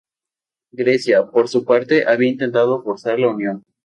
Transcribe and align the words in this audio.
Grecia, 0.71 1.27
por 1.29 1.47
su 1.47 1.63
parte, 1.63 2.07
había 2.07 2.27
intentado 2.27 2.81
forzar 2.81 3.19
la 3.19 3.29
unión. 3.29 3.63